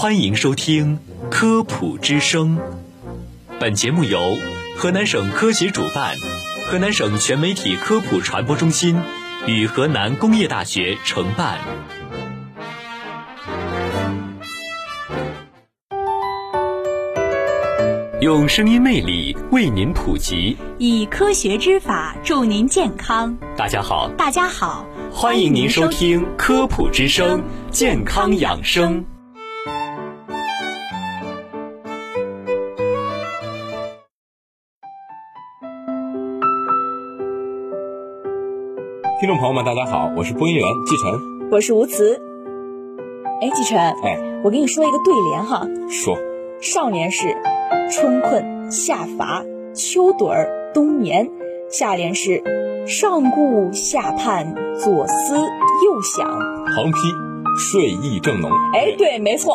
[0.00, 2.56] 欢迎收听《科普之声》，
[3.58, 4.18] 本节目由
[4.78, 6.16] 河南省科协主办，
[6.66, 8.98] 河南省全媒体科普传播中心
[9.46, 11.58] 与河南工业大学承办。
[18.22, 23.36] 用声音魅力为您普及，以科学之法助您健康。
[23.54, 29.04] 大家好，大家好，欢迎您收听《科普之声》健康养生。
[39.20, 41.12] 听众朋友们，大家好，我是播音员季晨，
[41.50, 42.18] 我是吴慈。
[43.42, 46.16] 哎，季晨，哎，我跟你说一个对联哈，说，
[46.62, 47.36] 少年是
[47.92, 51.30] 春困夏乏秋盹儿冬眠，
[51.68, 52.42] 下联是
[52.86, 56.26] 上顾下盼左思右想，
[56.74, 56.98] 横批
[57.58, 58.50] 睡意正浓。
[58.72, 59.54] 哎，对，没错，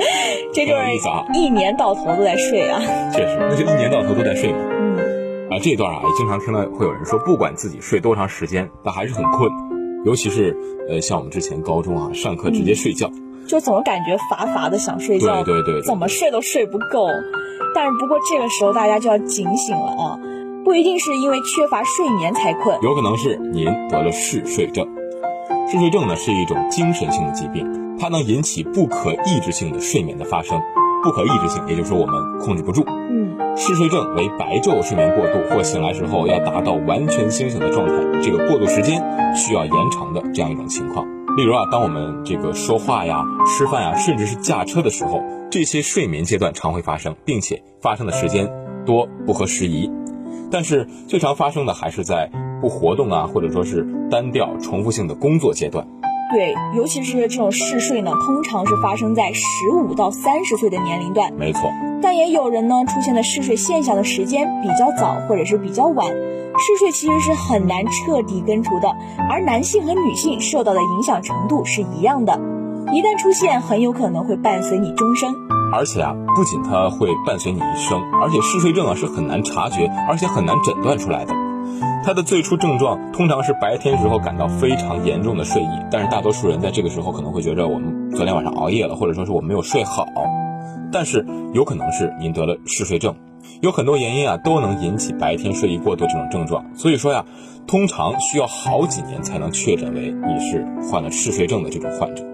[0.52, 0.82] 这就是
[1.32, 2.78] 一年到头都在睡啊。
[3.10, 4.58] 确实，那就一年到头都在睡嘛。
[5.58, 9.50] 这段啊也经常听到会有人说，不管自己睡多长时间，但还是很困，
[10.04, 10.56] 尤其是
[10.88, 13.10] 呃像我们之前高中啊上课直接睡觉，
[13.46, 17.06] 就总感觉乏乏的想睡觉，对对对，怎么睡都睡不够。
[17.74, 20.18] 但是不过这个时候大家就要警醒了啊，
[20.64, 24.86] 不一定是因为缺乏睡眠才困，有可能是您得了嗜睡症。
[25.70, 27.66] 嗜睡症呢是一种精神性的疾病，
[27.98, 30.58] 它能引起不可抑制性的睡眠的发生。
[31.02, 32.84] 不可抑制性，也就是说我们控制不住。
[32.86, 39.02] 嗯，嗜睡症为白昼睡眠过度或醒来时候要达到完全清醒的状态，这个过渡时间
[39.34, 41.06] 需要延长的这样一种情况。
[41.36, 48.50] 例如啊，当我们这个说话呀、吃饭呀，甚至是驾车的时候，这些睡眠阶段常会发生，并且发生的时间
[48.84, 49.90] 多不合时宜。
[50.50, 55.86] 但是最常发生的还是在不活动啊，或者说是单调重复性的工作阶段。
[56.30, 61.32] 对，尤其是这种嗜睡呢，通常是发生在十五到三十岁的年龄段。
[61.34, 61.62] 没错，
[62.02, 66.06] 但也有人呢出现的嗜睡现象的时间比较早，或者是比较晚。
[66.06, 68.88] 嗜睡其实是很难彻底根除的，
[69.30, 72.38] 而男性和女性受到的影响程度是一样的。
[72.92, 75.34] 一旦出现，很有可能会伴随你终生。
[75.72, 81.34] 而且啊，不仅它会伴随你一生，而且嗜睡症啊是很难察觉，而且很难诊断出来的。
[82.04, 90.06] 它的最初症状通常是白天时候感到非常严重的睡意，但是大多数人在这个时候可能会觉着我们昨天晚上熬夜了，或者说是我没有睡好。
[90.90, 93.14] 但是有可能是您得了嗜睡症，
[93.60, 96.64] 有很多原因啊都能引起白天睡意过度这种症状。
[96.74, 97.26] 所以说呀，
[97.66, 102.24] 通常需要好几年才能确诊为你是患了嗜睡症的这种患者。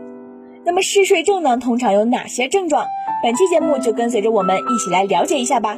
[0.65, 2.87] 那么嗜睡症呢，通常有哪些症状？
[3.25, 5.77] 本期节目就跟随着我们一起来了解一下吧。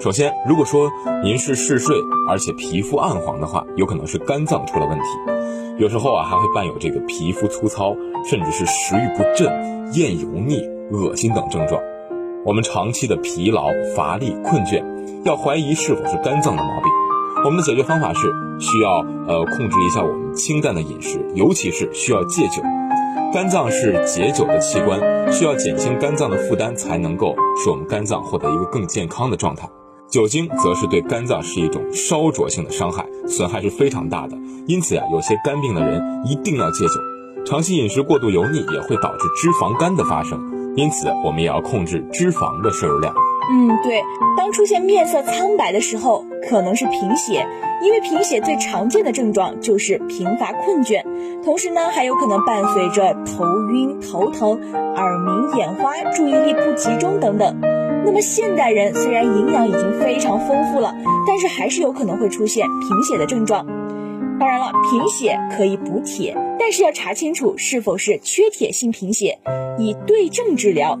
[0.00, 0.88] 首先，如果说
[1.24, 1.96] 您是嗜睡，
[2.28, 5.04] 而且皮肤暗黄的话，有可能是肝脏出了问题。
[5.76, 9.52] 有时候啊，还会伴有这个皮肤粗糙，甚至是食欲不振、
[9.94, 11.82] 厌油腻、恶心等症状。
[12.46, 13.66] 我们长期的疲劳、
[13.96, 14.84] 乏力、困倦，
[15.24, 16.92] 要怀疑是否是肝脏的毛病。
[17.44, 22.62] 我们的解决方法是需要呃控制一下我们清淡的饮食，尤其是需要戒酒。
[23.32, 25.00] 肝脏是解酒的器官，
[25.32, 29.68] 需要减轻肝脏的负担，才能够使我们肝脏获得一个更健康的状态。
[30.10, 34.34] 酒精则是对肝脏是一种烧灼性的伤害，损害是非常大的。
[34.66, 36.94] 因此呀，有些肝病的人一定要戒酒。
[37.44, 40.40] 长期饮食过度油腻也会导致脂肪肝的发生，
[40.76, 43.14] 因此我们也要控制脂肪的摄入量。
[43.50, 44.02] 嗯，对。
[44.36, 47.46] 当出现面色苍白的时候，可能是贫血，
[47.82, 51.02] 因为贫血最常见的症状就是贫乏困倦，
[51.44, 54.58] 同时呢，还有可能伴随着头晕、头疼、
[54.96, 57.77] 耳鸣、眼花、注意力不集中等等。
[58.08, 60.94] 那么现代人虽然营养已经非常丰富了，
[61.26, 63.66] 但是还是有可能会出现贫血的症状。
[64.40, 69.38] 当然了，贫血可以补铁，但是要查清楚是否是缺铁性贫血，
[69.76, 70.98] 以对症治疗。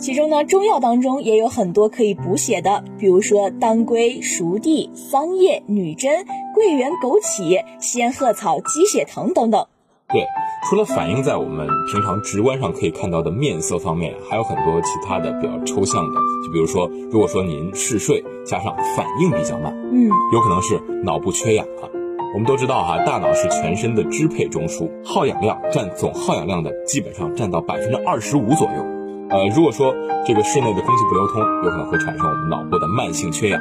[0.00, 6.26] 其中呢，中药当中也有很多可以补血的，比如说当归、熟地、桑叶、女贞、
[6.56, 9.64] 桂圆、枸杞、仙鹤草、鸡血藤等等。
[10.10, 10.24] 对，
[10.64, 21.84] 除了反映在我们平常直观上可以看到的面色方面，还有很多其他的比较抽象的，就比如说，如果说您嗜睡加上反应比较慢，嗯，有可能是脑部缺氧啊。
[22.32, 28.86] 我们都知道哈，大脑是全身的支配中枢，耗氧量占总耗氧量的基本上占到百分之二十五左右。
[29.28, 29.94] 呃，如果说
[30.26, 33.60] 这个室内的空气不流通，有可能会产生我们脑部的慢性缺氧。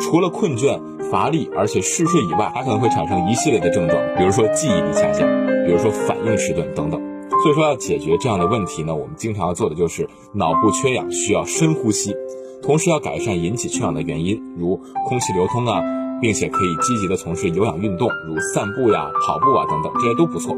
[0.00, 0.80] 除了困倦、
[1.10, 5.28] 乏力，而且嗜睡以外，还可能会产生一系列的症状，比如说记忆力下降，
[5.66, 7.00] 比如说反应迟钝等等。
[7.42, 12.14] 所以说要解决这样的问题呢，我们经常要做的就是脑部缺氧需要深呼吸，
[12.62, 15.80] 同时要改善引起缺氧的原因，如空气流通啊，
[16.20, 20.56] 并且可以积极的从事有氧运动，如散步呀、跑步啊等等，这些都不错。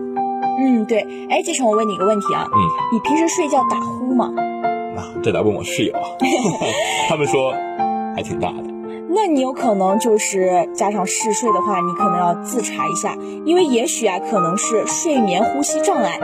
[0.62, 1.00] 嗯，对。
[1.28, 2.58] 哎，继承，我问你一个问题啊，嗯，
[2.92, 4.32] 你平时睡觉打呼吗？
[4.96, 6.00] 啊，这得问我室友啊，
[7.08, 7.52] 他们说
[8.14, 8.69] 还挺大的。
[9.12, 16.18] 那你有可能就是加上嗜睡的话，你可能要自查一下，因为也许啊可能是睡眠呼吸障碍。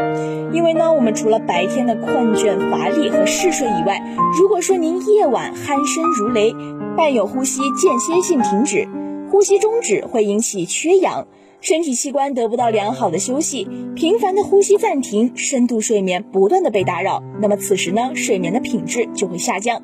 [0.52, 4.00] 因为呢，我们除了白天的困倦乏力和嗜睡以外，
[4.38, 6.54] 如果说您夜晚鼾声如雷，
[6.96, 8.88] 伴有呼吸间歇性停止，
[9.30, 11.26] 呼吸终止会引起缺氧，
[11.60, 19.82] 身体器官得不到良好的休息，频繁的呼吸暂停，深度睡眠不断的被打扰，那么此时呢，睡眠的品质就会下降。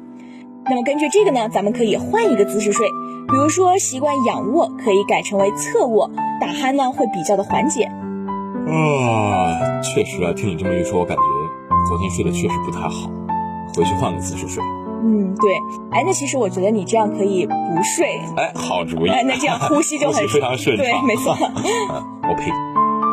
[0.64, 2.86] 那么根据这个呢，咱们可以换一个姿势睡，
[3.28, 6.10] 比如说习惯仰卧，可以改成为侧卧，
[6.40, 7.84] 打鼾呢会比较的缓解。
[7.84, 11.22] 啊，确实啊，听你这么一说，我感觉
[11.88, 13.10] 昨天睡得确实不太好，
[13.74, 14.62] 回去换个姿势睡。
[15.04, 15.52] 嗯，对。
[15.90, 18.20] 哎，那其实我觉得你这样可以不睡。
[18.36, 19.10] 哎，好主意。
[19.10, 20.86] 哎，那这样呼吸就很非常顺畅。
[20.86, 21.36] 对，没错。
[22.22, 22.52] 我呸！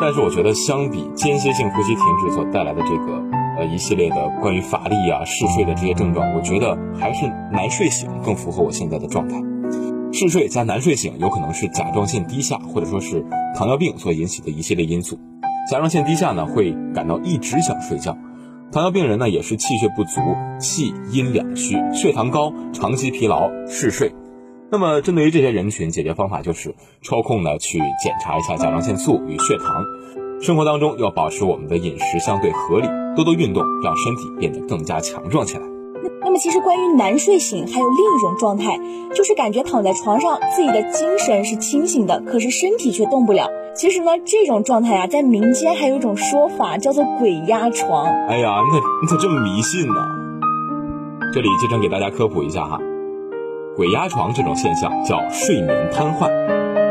[0.00, 3.20] 但是我觉得相比间歇性呼吸停止所带来的这个
[3.64, 9.36] 一系列的关于乏力啊、嗜睡的这些症状，我觉得还是难睡醒更符合我现在的状态。
[10.12, 13.24] 嗜睡加难睡醒，有可能是甲状腺低下或者说是
[13.54, 15.18] 糖尿病所引起的一系列因素。
[15.70, 18.12] 甲状腺低下呢，会感到一直想睡觉；
[18.72, 20.20] 糖尿病人呢，也是气血不足、
[20.58, 24.12] 气阴两虚、血糖高、长期疲劳、嗜睡。
[24.72, 29.84] 那么，针对于这些人群，解决方法就是抽空呢去检查一下甲状腺素与血糖。
[30.40, 32.86] 生活当中要保持我们的饮食相对合理，
[33.16, 35.62] 多多运动，让身体变得更加强壮起来。
[36.22, 38.78] 那么，其实关于难睡醒，还有另一种状态，
[39.14, 43.48] 就是感觉躺在床上，自己的精神是清醒的，可是身体却动不了。
[43.74, 48.06] 其实呢，这种状态啊，在民间还有一种说法，叫做“鬼压床”。
[48.28, 49.94] 哎呀，你咋你咋这么迷信呢？
[51.32, 52.78] 这里接着给大家科普一下哈，
[53.76, 56.28] 鬼压床这种现象叫睡眠瘫痪。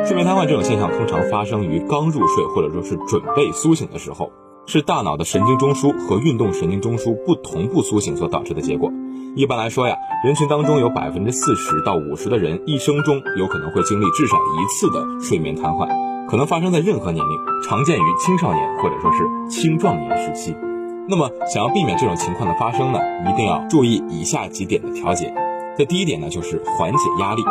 [0.06, 4.32] 睡眠瘫痪这种现象通常发生于刚入睡或者说是准备苏醒的时候，
[4.66, 8.92] 是大脑的神经中枢和运动神经中枢不同步苏醒所导致的结果。
[9.36, 15.88] 一般来说呀，人群当中有百分之四十到五十的人一生中有可能会经历至少一次的睡眠瘫痪，
[16.28, 20.56] 可能发生在任何年龄，常见于青少年或者说是青壮年时期。
[21.08, 23.00] 那么，想要避免这种情况的发生呢，
[23.32, 25.34] 一定要注意以下几点的调节。
[25.78, 27.44] 这第一点呢，就是缓解压力。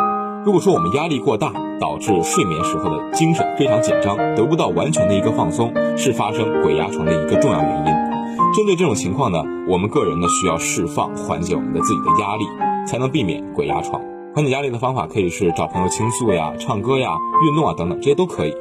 [0.45, 8.09] 如果说我们压力过大，导致睡眠时候的精神非常紧张，得不到完全的一个放松，是发生鬼压床的一个重要原因。
[8.55, 12.45] 针对这种情况呢，我们个人呢需要释放、缓解我们的自己的压力，
[12.85, 14.01] 才能避免鬼压床。
[14.33, 17.15] 缓解压力的方法可以是找朋友倾诉呀、唱歌呀、
[17.47, 18.53] 运动啊等等，这些都可以。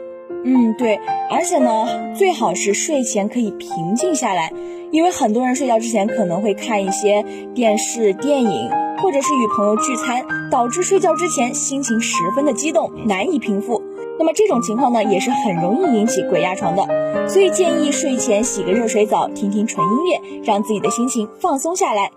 [0.44, 0.98] 嗯，对，
[1.30, 4.52] 而且呢，最好是睡前可以平静下来，
[4.92, 7.24] 因为很多人睡觉之前可能会看一些
[7.54, 8.70] 电视、电影，
[9.02, 13.82] 或者是与朋友聚餐，导致睡觉之前心情十分的激动，难以平复。
[14.18, 22.10] 那么这种情况呢，也是很容易引起鬼压床的，所以建议睡前洗个热水澡，听听纯音乐，让自己的心情放松下来。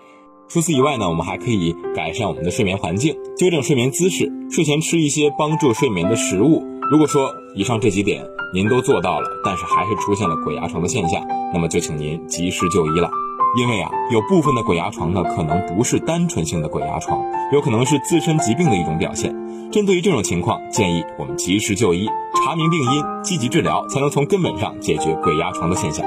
[0.48, 6.64] 除此以外呢，我们还可以改善我们的睡眠环境，纠正睡眠姿势，睡前吃一些帮助睡眠的食物。
[6.92, 13.10] 如果说以上这几点您都做到了，但是还是出现了鬼压床的现象，那么就请您及时就医了。
[13.58, 17.22] 因为啊，有部分的鬼压床呢，可能不是单纯性的鬼压床，
[17.52, 19.36] 有可能是自身疾病的一种表现。
[19.72, 26.06] 针对于这种情况，建议我们及时就医，查明病因，积极治疗，才能从根本上解决鬼压床的现象。